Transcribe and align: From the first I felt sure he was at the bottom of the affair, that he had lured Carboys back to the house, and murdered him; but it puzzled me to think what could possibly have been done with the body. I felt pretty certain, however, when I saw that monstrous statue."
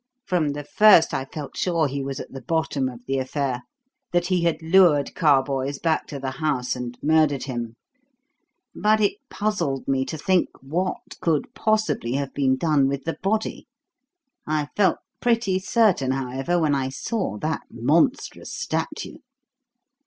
From 0.25 0.53
the 0.53 0.63
first 0.63 1.13
I 1.13 1.25
felt 1.25 1.55
sure 1.55 1.87
he 1.87 2.01
was 2.01 2.19
at 2.19 2.31
the 2.31 2.41
bottom 2.41 2.89
of 2.89 3.05
the 3.05 3.19
affair, 3.19 3.61
that 4.11 4.25
he 4.25 4.41
had 4.45 4.59
lured 4.59 5.13
Carboys 5.13 5.77
back 5.77 6.07
to 6.07 6.17
the 6.17 6.31
house, 6.31 6.75
and 6.75 6.97
murdered 7.03 7.43
him; 7.43 7.75
but 8.73 8.99
it 8.99 9.17
puzzled 9.29 9.87
me 9.87 10.03
to 10.05 10.17
think 10.17 10.49
what 10.59 11.19
could 11.21 11.53
possibly 11.53 12.13
have 12.13 12.33
been 12.33 12.57
done 12.57 12.87
with 12.87 13.03
the 13.03 13.17
body. 13.21 13.67
I 14.47 14.69
felt 14.75 14.97
pretty 15.21 15.59
certain, 15.59 16.09
however, 16.13 16.59
when 16.59 16.73
I 16.73 16.89
saw 16.89 17.37
that 17.37 17.65
monstrous 17.69 18.51
statue." 18.51 19.17